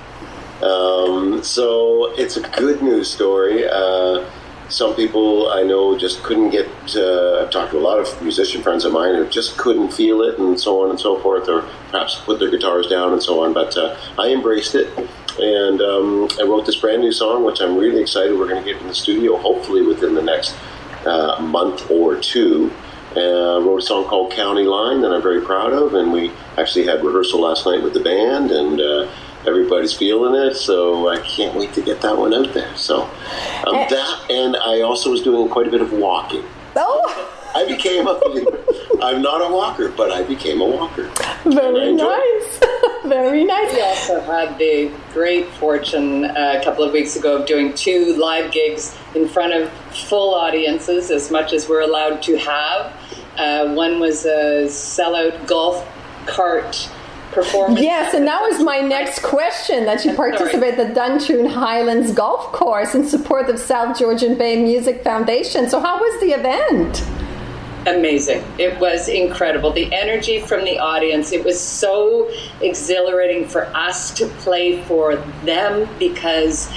Um, 0.63 1.43
so 1.43 2.13
it's 2.17 2.37
a 2.37 2.49
good 2.51 2.81
news 2.81 3.11
story. 3.11 3.69
Uh, 3.69 4.25
some 4.73 4.97
people 4.97 5.51
I 5.51 5.63
know 5.63 5.99
just 5.99 6.23
couldn't 6.23 6.51
get. 6.51 6.67
Uh, 6.97 7.43
I've 7.43 7.51
talked 7.51 7.73
to 7.73 7.79
a 7.79 7.81
lot 7.81 7.99
of 7.99 8.23
musician 8.23 8.63
friends 8.63 8.85
of 8.85 8.93
mine 8.93 9.15
who 9.15 9.29
just 9.29 9.59
couldn't 9.59 9.93
feel 9.93 10.23
it, 10.23 10.39
and 10.39 10.59
so 10.59 10.83
on 10.83 10.91
and 10.91 10.99
so 10.99 11.19
forth, 11.21 11.49
or 11.49 11.63
perhaps 11.91 12.17
put 12.21 12.39
their 12.39 12.51
guitars 12.51 12.87
down 12.87 13.13
and 13.13 13.23
so 13.23 13.45
on. 13.45 13.53
But 13.53 13.77
uh, 13.77 13.97
I 14.19 14.29
embraced 14.29 14.75
it, 14.75 14.89
and 15.39 15.81
um, 15.83 16.29
I 16.41 16.45
wrote 16.45 16.65
this 16.65 16.77
brand 16.77 17.03
new 17.03 17.13
song, 17.13 17.45
which 17.45 17.61
I'm 17.61 17.77
really 17.77 18.01
excited. 18.01 18.37
We're 18.37 18.49
going 18.49 18.65
to 18.65 18.73
get 18.73 18.81
in 18.81 18.89
the 18.89 18.95
studio 18.95 19.37
hopefully 19.37 19.83
within 19.83 20.15
the 20.15 20.23
next 20.23 20.57
uh, 21.05 21.41
month 21.41 21.91
or 21.91 22.17
two. 22.17 22.73
Uh, 23.15 23.61
wrote 23.61 23.77
a 23.77 23.83
song 23.83 24.07
called 24.07 24.33
County 24.33 24.63
Line 24.63 25.03
that 25.03 25.13
I'm 25.13 25.21
very 25.21 25.43
proud 25.43 25.75
of, 25.75 25.93
and 25.93 26.11
we 26.11 26.33
actually 26.57 26.87
had 26.87 27.05
rehearsal 27.05 27.41
last 27.41 27.67
night 27.67 27.83
with 27.83 27.93
the 27.93 28.01
band, 28.01 28.51
and 28.51 28.81
uh, 28.81 29.07
everybody's 29.47 29.93
feeling 29.93 30.35
it. 30.35 30.55
So 30.55 31.09
I 31.09 31.19
can't 31.21 31.57
wait 31.57 31.73
to 31.75 31.83
get 31.83 32.01
that 32.03 32.17
one 32.17 32.35
out 32.35 32.53
there. 32.55 32.75
So 32.77 33.03
um, 33.67 33.75
and, 33.75 33.91
that, 33.91 34.31
and 34.31 34.57
I 34.57 34.81
also 34.81 35.11
was 35.11 35.23
doing 35.23 35.49
quite 35.49 35.67
a 35.67 35.71
bit 35.71 35.81
of 35.81 35.93
walking. 35.93 36.45
Oh. 36.77 37.29
I 37.55 37.67
became 37.67 38.07
a. 38.07 38.19
I'm 39.03 39.21
not 39.21 39.43
a 39.43 39.53
walker, 39.53 39.89
but 39.89 40.11
I 40.11 40.23
became 40.23 40.61
a 40.61 40.65
walker. 40.65 41.11
Very 41.45 41.93
nice. 41.93 42.61
Very 43.05 43.45
nice. 43.45 43.73
We 43.75 43.83
also 43.83 44.21
had 44.21 44.59
the 44.59 44.93
great 45.13 45.49
fortune 45.55 46.25
uh, 46.25 46.59
a 46.61 46.65
couple 46.65 46.85
of 46.85 46.93
weeks 46.93 47.17
ago 47.17 47.39
of 47.39 47.47
doing 47.47 47.75
two 47.75 48.15
live 48.17 48.53
gigs 48.53 48.97
in 49.15 49.29
front 49.29 49.53
of 49.55 49.71
full 50.07 50.35
audiences, 50.35 51.11
as 51.11 51.31
much 51.31 51.53
as 51.53 51.69
we're 51.69 51.81
allowed 51.81 52.23
to 52.23 52.39
have. 52.39 52.93
Uh, 53.37 53.75
one 53.75 53.99
was 53.99 54.25
a 54.25 54.67
sellout 54.67 55.47
golf 55.47 55.87
cart 56.27 56.89
performance. 57.33 57.81
Yes, 57.81 58.15
and 58.15 58.27
that 58.27 58.41
was 58.41 58.63
my 58.63 58.79
next 58.79 59.23
question 59.23 59.85
that 59.87 60.05
you 60.05 60.15
participate 60.15 60.79
at 60.79 60.95
the 60.95 61.01
Duntroon 61.01 61.51
Highlands 61.51 62.13
Golf 62.13 62.53
Course 62.53 62.95
in 62.95 63.07
support 63.07 63.49
of 63.49 63.59
South 63.59 63.99
Georgian 63.99 64.37
Bay 64.37 64.63
Music 64.63 65.03
Foundation. 65.03 65.69
So, 65.69 65.81
how 65.81 65.99
was 65.99 66.21
the 66.21 66.33
event? 66.33 67.03
Amazing. 67.87 68.45
It 68.59 68.79
was 68.79 69.09
incredible. 69.09 69.73
The 69.73 69.93
energy 69.93 70.41
from 70.41 70.65
the 70.65 70.79
audience, 70.79 71.33
it 71.33 71.45
was 71.45 71.61
so 71.61 72.31
exhilarating 72.61 73.49
for 73.49 73.67
us 73.77 74.13
to 74.19 74.27
play 74.27 74.83
for 74.83 75.17
them 75.45 75.89
because 75.99 76.73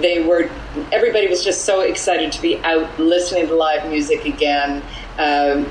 they 0.00 0.22
were, 0.22 0.50
everybody 0.92 1.26
was 1.26 1.42
just 1.42 1.64
so 1.64 1.80
excited 1.80 2.32
to 2.32 2.42
be 2.42 2.58
out 2.58 2.98
listening 3.00 3.46
to 3.46 3.54
live 3.54 3.88
music 3.88 4.26
again. 4.26 4.82
Um, 5.18 5.66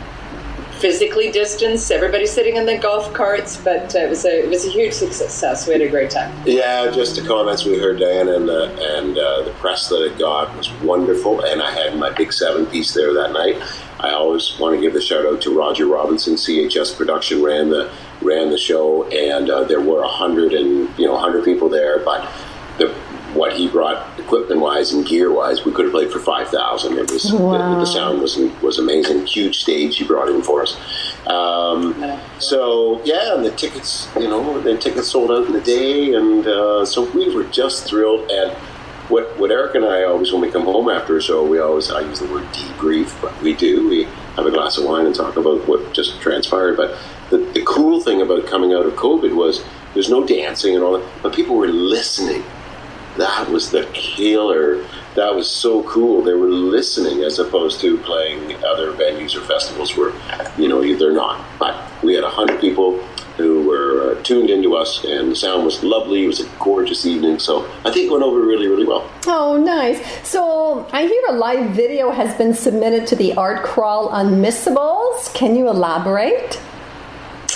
physically 0.82 1.32
distanced. 1.32 1.92
Everybody's 1.92 2.32
sitting 2.32 2.58
in 2.58 2.66
the 2.66 2.78
golf 2.78 3.14
carts, 3.14 3.56
but 3.58 3.96
uh, 3.96 4.00
it 4.00 4.10
was 4.10 4.26
a 4.26 4.44
it 4.44 4.50
was 4.50 4.66
a 4.66 4.70
huge 4.70 4.94
success. 4.94 5.68
We 5.68 5.74
had 5.74 5.82
a 5.82 5.90
great 5.90 6.10
time. 6.10 6.36
Yeah, 6.46 6.90
just 6.90 7.16
the 7.16 7.26
comments 7.26 7.64
we 7.64 7.78
heard, 7.78 8.00
Dianna, 8.00 8.36
and 8.36 8.50
the 8.50 8.98
and 8.98 9.18
uh, 9.18 9.44
the 9.44 9.52
press 9.52 9.88
that 9.90 10.04
it 10.04 10.18
got 10.18 10.56
was 10.58 10.72
wonderful. 10.82 11.42
And 11.42 11.62
I 11.62 11.72
had 11.72 11.98
my 11.98 12.10
big 12.10 12.34
seven 12.34 12.66
piece 12.66 12.94
there 12.94 13.14
that 13.14 13.32
night. 13.32 13.62
I 14.00 14.12
always 14.12 14.58
want 14.60 14.76
to 14.76 14.82
give 14.82 14.96
a 14.96 15.02
shout 15.02 15.26
out 15.26 15.42
to 15.44 15.56
Roger 15.56 15.86
Robinson. 15.86 16.34
CHS 16.34 16.98
Production 16.98 17.44
ran 17.44 17.70
the 17.70 17.94
ran 18.22 18.50
the 18.50 18.58
show, 18.58 19.08
and 19.10 19.50
uh, 19.50 19.64
there 19.66 19.82
were 19.82 20.02
a 20.02 20.10
hundred 20.10 20.54
and 20.54 20.90
you 20.98 21.06
know 21.06 21.18
hundred 21.18 21.46
people 21.46 21.70
there, 21.70 22.00
but 22.00 22.28
the 22.80 22.94
what 23.34 23.54
he 23.54 23.68
brought 23.68 24.20
equipment 24.20 24.62
wise 24.62 24.94
and 24.94 25.06
gear 25.06 25.32
wise, 25.32 25.66
we 25.66 25.72
could 25.72 25.86
have 25.86 25.94
played 25.94 26.12
for 26.12 26.20
five 26.20 26.50
thousand. 26.50 26.98
It 26.98 27.12
was 27.12 27.32
wow. 27.32 27.76
the, 27.76 27.80
the, 27.80 27.86
sound 27.86 28.22
was 28.22 28.38
was 28.62 28.80
amazing. 28.80 29.26
Huge 29.26 29.60
stage 29.60 29.98
he 29.98 30.04
brought 30.04 30.30
in 30.30 30.42
for 30.42 30.62
us. 30.62 30.78
Um, 31.28 32.20
so 32.40 33.02
yeah, 33.04 33.36
and 33.36 33.46
the 33.46 33.52
tickets, 33.52 34.10
you 34.16 34.28
know, 34.28 34.60
the 34.62 34.78
tickets 34.78 35.08
sold 35.08 35.32
out 35.32 35.46
in 35.46 35.54
the 35.54 35.62
day, 35.62 36.14
and 36.14 36.46
uh, 36.46 36.86
so 36.86 37.10
we 37.12 37.34
were 37.34 37.46
just 37.46 37.88
thrilled. 37.88 38.30
And 38.32 38.52
what 39.10 39.38
what 39.38 39.52
Eric 39.52 39.76
and 39.76 39.86
I 39.86 40.04
always, 40.04 40.32
when 40.32 40.42
we 40.42 40.52
come 40.52 40.64
home 40.64 40.90
after 40.90 41.18
a 41.18 41.22
show, 41.22 41.46
we 41.46 41.60
always 41.60 41.92
I 41.92 42.02
use 42.02 42.20
the 42.20 42.32
word 42.32 42.44
debrief, 42.54 43.20
but 43.22 43.40
we 43.42 43.54
do. 43.54 43.88
We 43.88 44.04
have 44.36 44.46
a 44.46 44.52
glass 44.52 44.78
of 44.78 44.86
wine 44.86 45.06
and 45.06 45.16
talk 45.16 45.38
about 45.38 45.68
what 45.68 45.94
just 45.94 46.20
transpired. 46.22 46.78
But 46.78 46.98
the, 47.30 47.38
the 47.38 47.64
cool 47.66 48.02
thing 48.02 48.22
about 48.22 48.46
coming 48.48 48.74
out 48.74 48.86
of 48.86 48.94
COVID 48.94 49.36
was 49.36 49.64
there's 49.94 50.10
no 50.10 50.26
dancing 50.26 50.76
and 50.76 50.84
all 50.84 50.98
that, 50.98 51.08
but 51.22 51.34
people 51.34 51.56
were 51.56 51.68
listening 51.68 52.44
that 53.18 53.50
was 53.50 53.72
the 53.72 53.90
killer. 53.94 54.86
That 55.16 55.36
was 55.36 55.50
so 55.50 55.84
cool. 55.84 56.22
They 56.24 56.34
were 56.34 56.48
listening 56.48 57.24
as 57.24 57.40
opposed 57.40 57.82
to 57.82 57.98
playing 57.98 58.64
other 58.64 58.94
venues 58.94 59.36
or 59.36 59.42
festivals 59.42 59.98
where, 59.98 60.14
you 60.58 60.70
know, 60.70 60.82
they're 60.96 61.12
not. 61.12 61.46
But 61.60 61.76
we 62.02 62.14
had 62.14 62.24
100 62.24 62.62
people 62.62 62.98
who 63.38 63.68
were 63.68 64.12
uh, 64.12 64.24
tuned 64.24 64.50
into 64.50 64.76
us, 64.76 65.04
and 65.04 65.32
the 65.32 65.36
sound 65.36 65.66
was 65.66 65.84
lovely. 65.84 66.24
It 66.24 66.28
was 66.28 66.40
a 66.40 66.50
gorgeous 66.60 67.06
evening. 67.06 67.40
So 67.40 67.66
I 67.86 67.92
think 67.92 68.08
it 68.08 68.12
went 68.12 68.24
over 68.24 68.40
really, 68.40 68.68
really 68.68 68.86
well. 68.86 69.10
Oh, 69.28 69.58
nice. 69.58 70.00
So 70.28 70.88
I 70.92 71.04
hear 71.04 71.22
a 71.30 71.34
live 71.34 71.72
video 71.72 72.12
has 72.12 72.36
been 72.38 72.54
submitted 72.54 73.08
to 73.08 73.16
the 73.16 73.34
Art 73.34 73.64
Crawl 73.64 74.10
Unmissables. 74.10 75.34
Can 75.34 75.56
you 75.56 75.70
elaborate? 75.70 76.60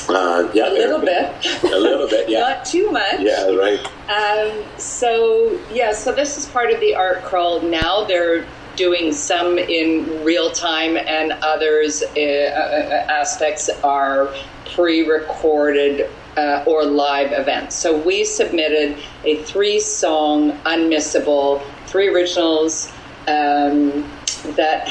Uh, 0.08 0.50
yeah, 0.54 0.70
a 0.70 0.74
little 0.74 1.00
bit. 1.00 1.64
A 1.64 1.78
little 1.78 2.08
bit, 2.08 2.30
yeah. 2.30 2.40
Not 2.56 2.66
too 2.66 2.92
much. 2.92 3.20
Yeah, 3.20 3.50
right. 3.50 3.80
Um, 4.10 4.64
so 4.78 5.60
yeah, 5.72 5.94
so 5.94 6.14
this 6.14 6.38
is 6.38 6.46
part 6.48 6.72
of 6.72 6.80
the 6.80 6.96
art 6.96 7.24
crawl. 7.24 7.62
Now 7.62 8.04
they're 8.04 8.46
doing 8.76 9.12
some 9.14 9.58
in 9.58 10.24
real 10.24 10.52
time, 10.52 10.98
and 10.98 11.32
others 11.42 12.04
uh, 12.04 12.20
uh, 12.20 13.12
aspects 13.12 13.70
are 13.84 14.34
pre-recorded 14.74 16.10
uh, 16.38 16.64
or 16.68 16.84
live 16.84 17.32
events. 17.32 17.76
So 17.76 17.98
we 17.98 18.26
submitted 18.26 18.98
a 19.24 19.42
three-song 19.44 20.52
unmissable, 20.64 21.64
three 21.88 22.10
originals. 22.10 22.92
Um, 23.28 24.10
that 24.56 24.88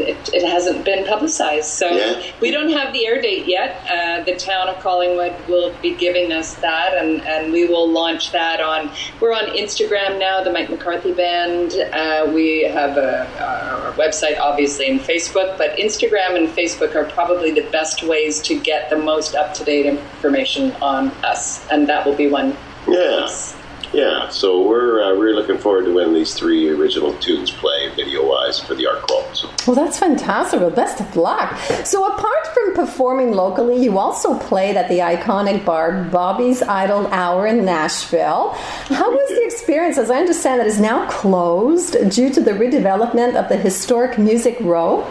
it, 0.00 0.34
it, 0.34 0.42
hasn't 0.42 0.84
been 0.84 1.06
publicized. 1.06 1.68
So 1.68 1.88
yeah. 1.88 2.22
we 2.40 2.50
don't 2.50 2.70
have 2.70 2.92
the 2.92 3.06
air 3.06 3.20
date 3.20 3.46
yet. 3.46 3.84
Uh, 3.90 4.24
the 4.24 4.36
town 4.36 4.68
of 4.68 4.78
Collingwood 4.80 5.34
will 5.48 5.74
be 5.82 5.94
giving 5.94 6.32
us 6.32 6.54
that, 6.56 6.94
and, 6.94 7.22
and 7.22 7.52
we 7.52 7.66
will 7.66 7.88
launch 7.88 8.32
that 8.32 8.60
on. 8.60 8.90
We're 9.20 9.32
on 9.32 9.44
Instagram 9.56 10.18
now, 10.18 10.42
the 10.42 10.52
Mike 10.52 10.70
McCarthy 10.70 11.12
Band. 11.12 11.74
Uh, 11.92 12.30
we 12.32 12.62
have 12.64 12.96
a, 12.96 13.26
our 13.42 13.92
website, 13.92 14.38
obviously, 14.38 14.88
and 14.88 15.00
Facebook, 15.00 15.58
but 15.58 15.76
Instagram 15.76 16.36
and 16.36 16.48
Facebook 16.48 16.94
are 16.94 17.04
probably 17.04 17.50
the 17.50 17.68
best 17.70 18.02
ways 18.02 18.40
to 18.42 18.58
get 18.60 18.90
the 18.90 18.96
most 18.96 19.34
up 19.34 19.54
to 19.54 19.64
date 19.64 19.86
information 19.86 20.72
on 20.82 21.08
us, 21.24 21.66
and 21.70 21.88
that 21.88 22.06
will 22.06 22.16
be 22.16 22.28
one. 22.28 22.56
Yes. 22.86 23.56
Yeah, 23.94 24.28
so 24.28 24.60
we're 24.60 25.00
uh, 25.00 25.12
really 25.12 25.34
looking 25.34 25.56
forward 25.56 25.84
to 25.84 25.94
when 25.94 26.12
these 26.12 26.34
three 26.34 26.68
original 26.68 27.14
tunes 27.18 27.52
play 27.52 27.90
video 27.94 28.28
wise 28.28 28.58
for 28.58 28.74
the 28.74 28.88
art 28.88 29.02
crawl. 29.02 29.22
So. 29.32 29.48
Well, 29.68 29.76
that's 29.76 30.00
fantastic. 30.00 30.58
Well, 30.58 30.70
best 30.70 31.00
of 31.00 31.14
luck. 31.14 31.56
So, 31.84 32.04
apart 32.12 32.46
from 32.48 32.74
performing 32.74 33.30
locally, 33.30 33.80
you 33.80 33.96
also 33.96 34.36
played 34.36 34.76
at 34.76 34.88
the 34.88 34.98
iconic 34.98 35.64
bar 35.64 36.02
Bobby's 36.04 36.60
Idle 36.60 37.06
Hour 37.06 37.46
in 37.46 37.64
Nashville. 37.64 38.50
How 38.88 39.12
was 39.12 39.28
the 39.28 39.44
experience? 39.44 39.96
As 39.96 40.10
I 40.10 40.18
understand, 40.18 40.60
it 40.60 40.66
is 40.66 40.80
now 40.80 41.08
closed 41.08 42.10
due 42.10 42.30
to 42.30 42.40
the 42.40 42.50
redevelopment 42.50 43.36
of 43.36 43.48
the 43.48 43.56
historic 43.56 44.18
Music 44.18 44.56
Row. 44.60 45.02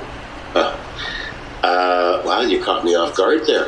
Uh, 0.54 0.78
uh, 1.63 2.22
wow, 2.25 2.42
you 2.42 2.62
caught 2.62 2.84
me 2.84 2.96
off 2.96 3.16
guard 3.16 3.46
there. 3.48 3.66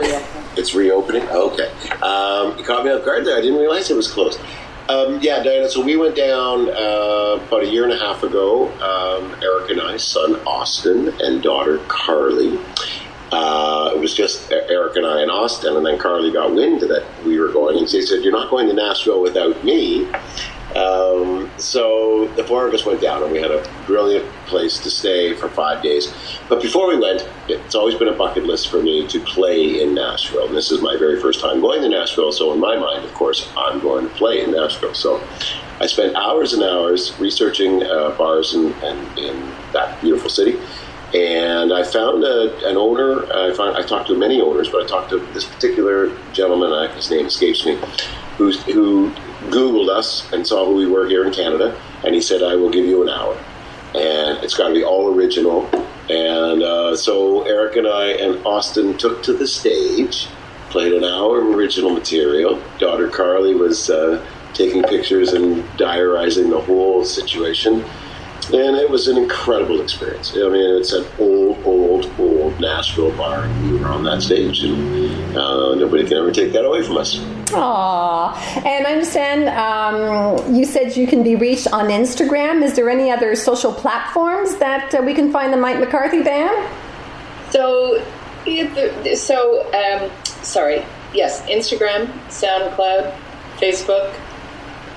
It's 0.57 0.75
reopening. 0.75 1.23
Okay, 1.29 1.71
um, 2.01 2.57
you 2.57 2.65
caught 2.65 2.83
me 2.83 2.91
off 2.91 3.05
guard 3.05 3.25
there. 3.25 3.37
I 3.37 3.41
didn't 3.41 3.59
realize 3.59 3.89
it 3.89 3.95
was 3.95 4.11
closed. 4.11 4.41
Um, 4.87 5.19
yeah, 5.19 5.43
Dianna. 5.43 5.67
So 5.69 5.81
we 5.83 5.95
went 5.95 6.15
down 6.15 6.69
uh, 6.69 7.39
about 7.41 7.63
a 7.63 7.67
year 7.67 7.85
and 7.85 7.93
a 7.93 7.97
half 7.97 8.21
ago. 8.21 8.69
Um, 8.81 9.35
Eric 9.41 9.71
and 9.71 9.81
I, 9.81 9.97
son 9.97 10.35
Austin 10.45 11.11
and 11.21 11.41
daughter 11.41 11.79
Carly. 11.87 12.59
Uh, 13.31 13.91
it 13.95 13.99
was 13.99 14.13
just 14.13 14.51
Eric 14.51 14.95
and 14.95 15.05
I 15.05 15.23
in 15.23 15.29
Austin, 15.31 15.75
and 15.75 15.85
then 15.85 15.97
Carly 15.97 16.31
got 16.31 16.53
wind 16.53 16.81
that 16.81 17.03
we 17.25 17.39
were 17.39 17.49
going, 17.49 17.79
and 17.79 17.89
she 17.89 18.03
said, 18.03 18.23
"You're 18.23 18.31
not 18.31 18.51
going 18.51 18.67
to 18.67 18.73
Nashville 18.73 19.21
without 19.21 19.63
me." 19.63 20.07
Um, 20.75 21.49
so 21.57 22.27
the 22.35 22.43
four 22.43 22.67
of 22.67 22.73
us 22.73 22.85
went 22.85 22.99
down, 23.01 23.23
and 23.23 23.31
we 23.31 23.39
had 23.41 23.51
a 23.51 23.65
brilliant 23.85 24.29
place 24.45 24.77
to 24.79 24.89
stay 24.89 25.33
for 25.33 25.47
five 25.47 25.81
days. 25.81 26.13
But 26.49 26.61
before 26.61 26.87
we 26.87 26.97
went, 26.99 27.27
it's 27.47 27.75
always 27.75 27.95
been 27.95 28.09
a 28.09 28.13
bucket 28.17 28.43
list 28.43 28.69
for 28.69 28.81
me 28.81 29.07
to 29.07 29.19
play 29.21 29.81
in 29.81 29.95
Nashville. 29.95 30.47
And 30.47 30.55
this 30.55 30.71
is 30.71 30.81
my 30.81 30.97
very 30.97 31.19
first 31.21 31.39
time 31.39 31.61
going 31.61 31.81
to 31.81 31.89
Nashville, 31.89 32.33
so 32.33 32.53
in 32.53 32.59
my 32.59 32.75
mind, 32.77 33.05
of 33.05 33.13
course, 33.13 33.49
I'm 33.55 33.79
going 33.79 34.09
to 34.09 34.13
play 34.15 34.41
in 34.41 34.51
Nashville. 34.51 34.93
So 34.93 35.23
I 35.79 35.85
spent 35.85 36.15
hours 36.15 36.53
and 36.53 36.61
hours 36.63 37.17
researching 37.19 37.83
uh, 37.83 38.09
bars 38.17 38.53
in, 38.53 38.73
in, 38.83 39.17
in, 39.17 39.51
that 39.71 39.99
beautiful 40.01 40.29
city. 40.29 40.57
And 41.13 41.73
I 41.73 41.83
found 41.83 42.23
a, 42.23 42.67
an 42.67 42.77
owner. 42.77 43.25
I 43.33 43.51
I 43.77 43.81
talked 43.81 44.07
to 44.07 44.17
many 44.17 44.41
owners, 44.41 44.69
but 44.69 44.83
I 44.83 44.87
talked 44.87 45.09
to 45.09 45.19
this 45.33 45.45
particular 45.45 46.15
gentleman. 46.31 46.71
uh, 46.71 46.93
His 46.95 47.09
name 47.11 47.25
escapes 47.25 47.65
me. 47.65 47.77
Who 48.37 49.13
Googled 49.51 49.89
us 49.89 50.31
and 50.31 50.45
saw 50.45 50.65
who 50.65 50.75
we 50.75 50.87
were 50.87 51.07
here 51.07 51.25
in 51.25 51.33
Canada, 51.33 51.79
and 52.03 52.13
he 52.13 52.21
said, 52.21 52.43
"I 52.43 52.55
will 52.55 52.69
give 52.69 52.85
you 52.85 53.03
an 53.03 53.09
hour." 53.09 53.37
and 53.95 54.43
it's 54.43 54.55
got 54.55 54.67
to 54.67 54.73
be 54.73 54.83
all 54.83 55.13
original. 55.13 55.69
And 56.09 56.61
uh, 56.61 56.95
so 56.95 57.43
Eric 57.43 57.77
and 57.77 57.87
I 57.87 58.09
and 58.09 58.45
Austin 58.45 58.97
took 58.97 59.23
to 59.23 59.33
the 59.33 59.47
stage, 59.47 60.27
played 60.69 60.93
an 60.93 61.03
hour 61.03 61.41
of 61.41 61.55
original 61.55 61.91
material. 61.91 62.61
Daughter 62.77 63.07
Carly 63.07 63.55
was 63.55 63.89
uh, 63.89 64.25
taking 64.53 64.83
pictures 64.83 65.33
and 65.33 65.65
diarizing 65.77 66.49
the 66.49 66.59
whole 66.59 67.05
situation. 67.05 67.85
And 68.53 68.75
it 68.75 68.89
was 68.89 69.07
an 69.07 69.17
incredible 69.17 69.81
experience. 69.81 70.33
I 70.35 70.49
mean, 70.49 70.79
it's 70.79 70.93
an 70.93 71.05
old, 71.17 71.65
old, 71.65 72.13
old 72.19 72.59
Nashville 72.59 73.15
bar, 73.17 73.47
we 73.63 73.79
were 73.79 73.87
on 73.87 74.03
that 74.03 74.21
stage, 74.21 74.63
and 74.63 75.35
uh, 75.35 75.73
nobody 75.73 76.07
can 76.07 76.17
ever 76.17 76.31
take 76.31 76.51
that 76.51 76.63
away 76.63 76.83
from 76.83 76.97
us. 76.97 77.17
Aw. 77.53 78.61
And 78.65 78.87
I 78.87 78.91
understand 78.91 79.49
um, 79.49 80.55
you 80.55 80.65
said 80.65 80.95
you 80.95 81.07
can 81.07 81.23
be 81.23 81.35
reached 81.35 81.71
on 81.71 81.85
Instagram. 81.85 82.63
Is 82.63 82.75
there 82.75 82.89
any 82.89 83.11
other 83.11 83.35
social 83.35 83.73
platforms 83.73 84.55
that 84.57 84.93
uh, 84.93 85.01
we 85.03 85.13
can 85.13 85.31
find 85.31 85.53
the 85.53 85.57
Mike 85.57 85.79
McCarthy 85.79 86.23
Band? 86.23 86.69
So, 87.51 88.03
so 89.15 89.73
um, 89.73 90.11
sorry. 90.43 90.85
Yes, 91.13 91.41
Instagram, 91.43 92.07
SoundCloud, 92.27 93.15
Facebook, 93.57 94.13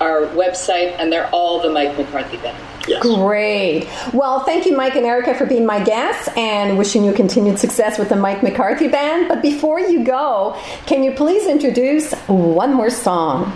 our 0.00 0.26
website, 0.34 0.96
and 0.98 1.12
they're 1.12 1.28
all 1.30 1.60
the 1.60 1.70
Mike 1.70 1.96
McCarthy 1.96 2.38
Band. 2.38 2.56
Yes. 2.88 3.02
Great. 3.02 3.88
Well, 4.12 4.40
thank 4.44 4.66
you, 4.66 4.76
Mike 4.76 4.96
and 4.96 5.04
Erica, 5.04 5.34
for 5.34 5.46
being 5.46 5.66
my 5.66 5.82
guests 5.82 6.28
and 6.36 6.78
wishing 6.78 7.04
you 7.04 7.12
continued 7.12 7.58
success 7.58 7.98
with 7.98 8.08
the 8.08 8.16
Mike 8.16 8.42
McCarthy 8.42 8.88
Band. 8.88 9.28
But 9.28 9.42
before 9.42 9.80
you 9.80 10.04
go, 10.04 10.56
can 10.86 11.02
you 11.02 11.12
please 11.12 11.46
introduce 11.46 12.14
one 12.26 12.72
more 12.74 12.90
song? 12.90 13.52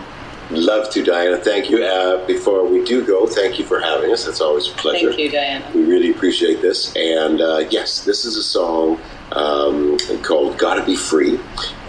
Love 0.50 0.90
to, 0.90 1.02
Dianna. 1.02 1.42
Thank 1.42 1.70
you. 1.70 1.82
Uh, 1.82 2.26
before 2.26 2.66
we 2.66 2.84
do 2.84 3.06
go, 3.06 3.26
thank 3.26 3.58
you 3.58 3.64
for 3.64 3.80
having 3.80 4.12
us. 4.12 4.26
It's 4.26 4.42
always 4.42 4.68
a 4.68 4.72
pleasure. 4.72 5.08
Thank 5.08 5.20
you, 5.20 5.30
Dianna. 5.30 5.74
We 5.74 5.84
really 5.84 6.10
appreciate 6.10 6.60
this. 6.60 6.94
And 6.94 7.40
uh, 7.40 7.64
yes, 7.70 8.04
this 8.04 8.26
is 8.26 8.36
a 8.36 8.42
song 8.42 9.00
um, 9.32 9.96
called 10.22 10.58
Gotta 10.58 10.84
Be 10.84 10.94
Free. 10.94 11.40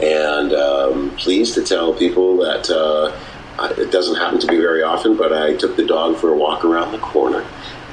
And 0.02 0.54
um, 0.54 1.12
pleased 1.18 1.56
to 1.56 1.64
tell 1.64 1.94
people 1.94 2.38
that 2.38 2.70
uh, 2.70 3.12
It 3.60 3.92
doesn't 3.92 4.16
happen 4.16 4.40
to 4.40 4.48
be 4.48 4.58
very 4.58 4.84
often, 4.84 5.16
but 5.16 5.32
I 5.34 5.56
took 5.56 5.76
the 5.76 5.86
dog 5.86 6.18
for 6.18 6.30
a 6.30 6.36
walk 6.36 6.66
around 6.66 6.92
the 6.92 7.00
corner. 7.00 7.46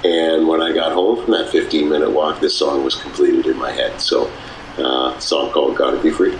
And 0.04 0.48
when 0.48 0.62
I 0.62 0.72
got 0.72 0.92
home 0.92 1.22
from 1.22 1.32
that 1.32 1.50
15 1.50 1.88
minute 1.88 2.10
walk, 2.10 2.40
this 2.40 2.56
song 2.56 2.84
was 2.84 2.96
completed 2.96 3.46
in 3.46 3.58
my 3.58 3.70
head. 3.70 4.00
So, 4.00 4.30
uh, 4.78 5.18
song 5.18 5.52
called 5.52 5.76
Gotta 5.76 5.98
Be 5.98 6.10
Free. 6.10 6.38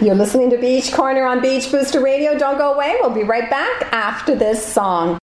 You're 0.00 0.14
listening 0.14 0.50
to 0.50 0.58
Beach 0.58 0.92
Corner 0.92 1.26
on 1.26 1.40
Beach 1.40 1.70
Booster 1.70 2.00
Radio. 2.00 2.38
Don't 2.38 2.58
go 2.58 2.74
away. 2.74 2.96
We'll 3.00 3.10
be 3.10 3.24
right 3.24 3.48
back 3.50 3.92
after 3.92 4.34
this 4.34 4.64
song. 4.64 5.18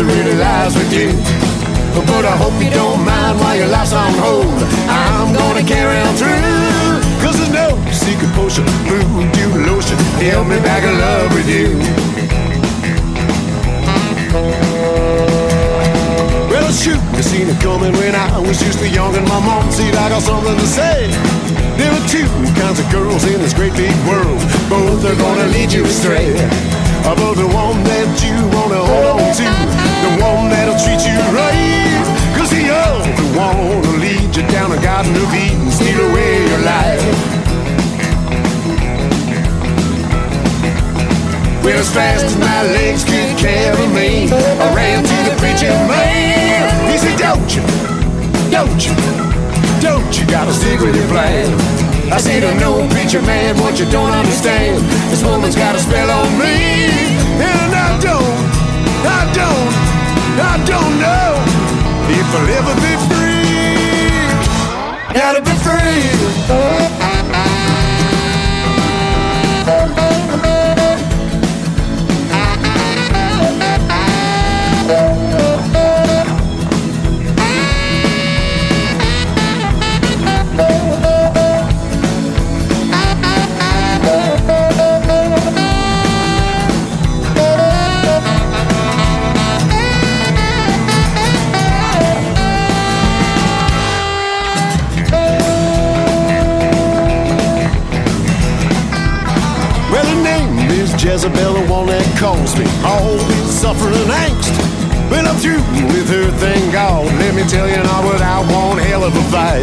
The 0.00 0.06
really 0.06 0.36
lies 0.36 0.74
with 0.74 0.92
you. 0.92 1.12
But 2.08 2.24
I 2.24 2.32
hope 2.40 2.56
you 2.62 2.70
don't 2.70 3.04
mind 3.04 3.36
while 3.38 3.56
your 3.56 3.68
life's 3.68 3.92
on 3.92 4.12
hold. 4.16 4.60
I'm 4.88 5.34
gonna 5.34 5.60
carry 5.60 5.96
on 6.00 6.14
through. 6.16 6.40
Cause 7.20 7.36
there's 7.36 7.52
no 7.52 7.68
secret 7.92 8.32
potion, 8.32 8.64
blue 8.88 9.04
dew 9.36 9.52
lotion, 9.68 9.98
help 10.24 10.48
me 10.48 10.56
back 10.64 10.82
in 10.88 10.94
love 10.96 11.28
with 11.36 11.48
you. 11.52 11.68
Well, 16.48 16.72
shoot, 16.72 17.02
I 17.12 17.20
seen 17.20 17.48
it 17.52 17.60
coming 17.60 17.92
when 18.00 18.14
I 18.14 18.38
was 18.40 18.58
just 18.58 18.80
a 18.80 18.88
young 18.88 19.14
and 19.16 19.28
my 19.28 19.40
mom 19.40 19.70
said 19.70 19.94
I 19.96 20.08
got 20.08 20.22
something 20.22 20.56
to 20.56 20.66
say. 20.66 21.12
There 21.76 21.92
are 21.92 22.06
two 22.08 22.28
kinds 22.56 22.80
of 22.80 22.88
girls 22.90 23.24
in 23.24 23.40
this 23.40 23.52
great 23.52 23.74
big 23.76 23.96
world. 24.08 24.40
Both 24.72 25.04
are 25.04 25.16
gonna 25.16 25.48
lead 25.52 25.72
you 25.72 25.84
astray. 25.84 26.32
About 27.04 27.36
the 27.36 27.48
one 27.48 27.82
that 27.84 28.08
you 28.24 28.36
wanna 28.56 28.80
hold 28.84 29.20
on 29.20 29.34
to, 29.36 29.89
the 30.02 30.12
one 30.22 30.50
that'll 30.50 30.78
treat 30.80 31.02
you 31.06 31.20
will 33.82 33.98
lead 33.98 34.36
you 34.36 34.46
down 34.48 34.72
a 34.72 34.80
garden 34.82 35.14
of 35.16 35.34
Eden, 35.34 35.70
steal 35.70 36.00
away 36.10 36.48
your 36.48 36.62
life. 36.64 37.04
Well, 41.64 41.78
as 41.78 41.92
fast 41.92 42.24
as 42.24 42.36
my 42.38 42.62
legs 42.62 43.04
could 43.04 43.36
carry 43.38 43.86
me, 43.88 44.30
I 44.32 44.74
ran 44.74 45.04
to 45.04 45.16
the 45.28 45.34
preacher 45.38 45.72
man. 45.88 46.90
He 46.90 46.98
said, 46.98 47.18
Don't 47.18 47.50
you, 47.54 47.62
don't 48.50 48.80
you, 48.80 48.94
don't 49.80 50.10
you 50.18 50.26
gotta 50.26 50.52
stick 50.52 50.80
with 50.80 50.96
your 50.96 51.08
plan. 51.08 51.48
I 52.12 52.18
said, 52.18 52.42
I 52.42 52.58
know, 52.58 52.88
preacher 52.90 53.22
man, 53.22 53.56
what 53.60 53.78
you 53.78 53.88
don't 53.90 54.10
understand. 54.10 54.82
This 55.10 55.22
woman's 55.22 55.54
got 55.54 55.76
a 55.76 55.78
spell 55.78 56.10
on 56.10 56.28
me, 56.38 56.90
and 57.38 57.70
I 57.72 57.98
don't, 58.00 58.40
I 59.06 59.32
don't, 59.32 59.89
I 60.42 60.56
don't 60.64 60.98
know 60.98 61.32
if 62.08 62.26
I'll 62.34 62.48
ever 62.58 62.74
be 62.80 63.14
free. 63.14 63.29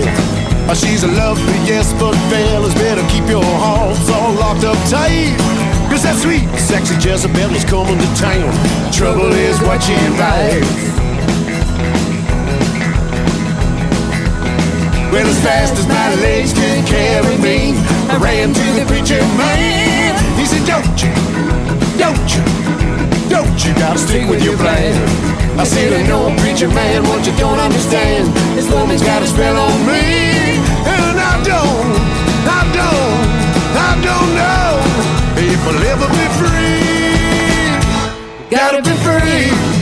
Fight. 0.03 0.69
Uh, 0.69 0.75
She's 0.75 1.03
a 1.03 1.07
lovely, 1.07 1.57
yes, 1.65 1.93
but 1.93 2.13
fellas 2.29 2.73
better 2.75 3.01
keep 3.10 3.27
your 3.29 3.43
hearts 3.43 4.10
all 4.10 4.33
locked 4.33 4.63
up 4.63 4.77
tight. 4.89 5.36
Cause 5.89 6.03
that 6.03 6.19
sweet, 6.19 6.47
sexy 6.60 6.95
Jezebel 6.95 7.55
is 7.55 7.63
coming 7.63 7.97
to 7.97 8.10
town. 8.19 8.51
Trouble 8.91 9.31
is 9.31 9.60
what 9.62 9.88
you 9.88 9.95
invite. 10.05 10.67
Well, 15.12 15.25
as 15.25 15.41
fast 15.41 15.73
as 15.79 15.88
my 15.88 16.13
legs 16.15 16.51
could 16.51 16.86
carry 16.86 17.38
me, 17.38 17.73
I 18.12 18.17
ran 18.17 18.53
to 18.53 18.65
the 18.75 18.86
preacher 18.86 19.21
man. 19.39 20.13
He 20.38 20.45
said, 20.45 20.67
Don't 20.67 20.99
you, 21.01 21.13
don't 21.97 22.27
you, 22.36 22.66
you 23.65 23.73
gotta 23.73 23.97
stick 23.97 24.27
with 24.29 24.43
your 24.43 24.57
plan. 24.57 24.93
I 25.57 25.63
said, 25.63 25.93
I 25.93 26.05
know, 26.07 26.29
preacher 26.41 26.67
man, 26.67 27.03
what 27.03 27.25
you 27.25 27.35
don't 27.37 27.59
understand. 27.59 28.27
This 28.55 28.69
woman's 28.71 29.01
got 29.01 29.23
a 29.23 29.27
spell 29.27 29.57
on 29.57 29.85
me, 29.87 30.61
and 30.85 31.17
I 31.17 31.41
don't, 31.43 31.95
I 32.45 32.61
don't, 32.77 33.27
I 33.73 33.91
don't 34.07 34.31
know 34.37 34.81
if 35.41 35.59
I'll 35.69 35.83
ever 35.93 36.09
be 36.17 36.27
free. 36.39 36.97
Gotta 38.49 38.81
be 38.81 38.95
free. 39.05 39.76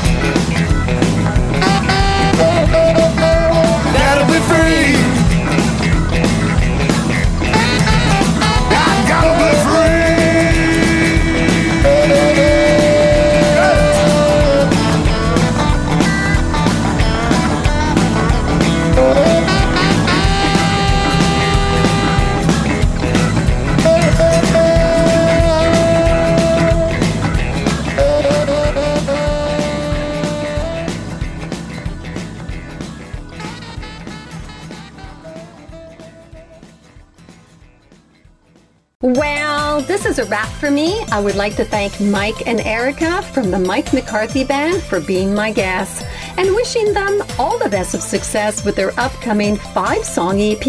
I 41.15 41.21
would 41.21 41.35
like 41.35 41.55
to 41.55 41.63
thank 41.63 42.01
Mike 42.01 42.45
and 42.45 42.59
Erica 42.59 43.21
from 43.21 43.49
the 43.49 43.57
Mike 43.57 43.93
McCarthy 43.93 44.43
Band 44.43 44.83
for 44.83 44.99
being 44.99 45.33
my 45.33 45.53
guests 45.53 46.03
and 46.37 46.53
wishing 46.53 46.91
them 46.91 47.23
all 47.39 47.57
the 47.57 47.69
best 47.69 47.95
of 47.95 48.01
success 48.01 48.65
with 48.65 48.75
their 48.75 48.91
upcoming 48.99 49.55
five 49.55 50.03
song 50.03 50.41
EP 50.41 50.67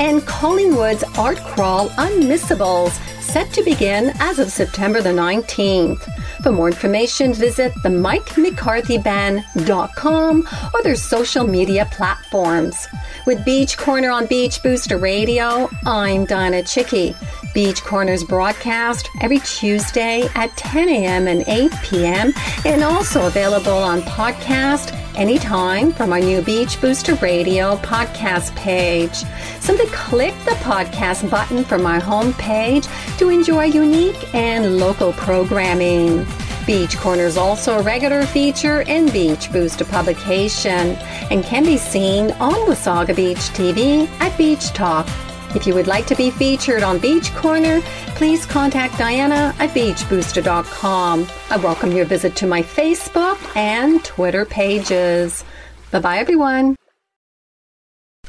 and 0.00 0.26
Collingwood's 0.26 1.04
Art 1.16 1.38
Crawl 1.38 1.90
Unmissables 1.90 2.98
set 3.22 3.52
to 3.52 3.62
begin 3.62 4.12
as 4.18 4.40
of 4.40 4.50
September 4.50 5.00
the 5.00 5.10
19th. 5.10 6.02
For 6.42 6.50
more 6.50 6.66
information, 6.66 7.32
visit 7.32 7.72
the 7.84 7.88
MikeMcCarthyBand.com 7.88 10.48
or 10.74 10.82
their 10.82 10.96
social 10.96 11.46
media 11.46 11.86
platforms. 11.92 12.88
With 13.24 13.44
Beach 13.44 13.78
Corner 13.78 14.10
on 14.10 14.26
Beach 14.26 14.60
Booster 14.64 14.98
Radio, 14.98 15.70
I'm 15.84 16.24
Donna 16.24 16.62
Chycki. 16.62 17.14
Beach 17.56 17.82
Corners 17.82 18.22
broadcast 18.22 19.08
every 19.22 19.38
Tuesday 19.38 20.28
at 20.34 20.54
10 20.58 20.90
a.m. 20.90 21.26
and 21.26 21.42
8 21.46 21.72
p.m. 21.82 22.34
and 22.66 22.84
also 22.84 23.26
available 23.28 23.72
on 23.72 24.02
podcast 24.02 24.92
anytime 25.14 25.90
from 25.90 26.12
our 26.12 26.20
new 26.20 26.42
Beach 26.42 26.78
Booster 26.82 27.14
Radio 27.14 27.76
podcast 27.76 28.54
page. 28.56 29.24
Simply 29.60 29.86
click 29.86 30.34
the 30.44 30.50
podcast 30.56 31.30
button 31.30 31.64
from 31.64 31.86
our 31.86 31.98
homepage 31.98 32.86
to 33.16 33.30
enjoy 33.30 33.64
unique 33.64 34.34
and 34.34 34.76
local 34.76 35.14
programming. 35.14 36.26
Beach 36.66 36.98
Corner 36.98 37.22
is 37.22 37.38
also 37.38 37.78
a 37.78 37.82
regular 37.82 38.26
feature 38.26 38.82
in 38.82 39.08
Beach 39.08 39.50
Booster 39.50 39.86
publication 39.86 40.94
and 41.30 41.42
can 41.42 41.64
be 41.64 41.78
seen 41.78 42.32
on 42.32 42.52
Wasaga 42.68 43.16
Beach 43.16 43.38
TV 43.38 44.06
at 44.20 44.36
Beach 44.36 44.74
Talk 44.74 45.08
if 45.56 45.66
you 45.66 45.74
would 45.74 45.86
like 45.86 46.06
to 46.06 46.14
be 46.14 46.30
featured 46.30 46.82
on 46.82 46.98
Beach 46.98 47.34
Corner, 47.34 47.80
please 48.14 48.44
contact 48.44 48.94
Dianna 48.94 49.58
at 49.58 49.70
beachbooster.com. 49.70 51.26
I 51.50 51.56
welcome 51.56 51.92
your 51.92 52.04
visit 52.04 52.36
to 52.36 52.46
my 52.46 52.62
Facebook 52.62 53.38
and 53.56 54.04
Twitter 54.04 54.44
pages. 54.44 55.44
Bye 55.90 56.00
bye, 56.00 56.18
everyone. 56.18 56.76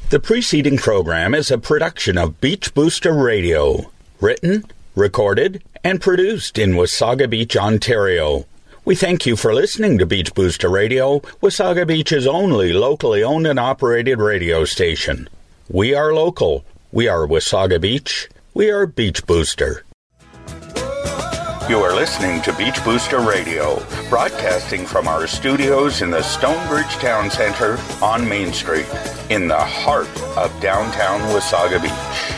The 0.10 0.22
preceding 0.22 0.78
program 0.78 1.36
is 1.36 1.52
a 1.52 1.58
production 1.58 2.18
of 2.18 2.40
Beach 2.40 2.74
Booster 2.74 3.14
Radio, 3.14 3.92
written, 4.22 4.64
recorded, 4.96 5.62
and 5.84 6.00
produced 6.00 6.58
in 6.58 6.76
Wasaga 6.76 7.30
Beach, 7.30 7.58
Ontario. 7.58 8.46
We 8.86 8.96
thank 8.96 9.26
you 9.26 9.36
for 9.36 9.54
listening 9.54 9.98
to 9.98 10.06
Beach 10.06 10.34
Booster 10.34 10.70
Radio, 10.70 11.20
Wasaga 11.42 11.86
Beach's 11.86 12.26
only 12.26 12.72
locally 12.72 13.22
owned 13.22 13.46
and 13.46 13.60
operated 13.60 14.20
radio 14.20 14.64
station. 14.64 15.28
We 15.70 15.94
are 15.94 16.14
local. 16.14 16.64
We 16.94 17.10
are 17.10 17.28
Wasaga 17.28 17.82
Beach. 17.82 18.30
We 18.54 18.72
are 18.72 18.86
Beach 18.86 19.26
Booster. 19.28 19.84
You 21.68 21.80
are 21.80 21.94
listening 21.94 22.42
to 22.44 22.54
Beach 22.54 22.82
Booster 22.86 23.20
Radio, 23.20 23.86
broadcasting 24.08 24.86
from 24.86 25.06
our 25.06 25.28
studios 25.28 26.02
in 26.02 26.12
the 26.12 26.22
Stonebridge 26.22 26.96
Town 27.02 27.30
Center 27.30 27.78
on 28.02 28.28
Main 28.28 28.54
Street, 28.54 28.88
in 29.30 29.50
the 29.50 29.60
heart 29.60 30.08
of 30.38 30.50
downtown 30.62 31.20
Wasaga 31.36 31.82
Beach. 31.82 32.37